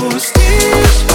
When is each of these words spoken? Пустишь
Пустишь 0.00 1.09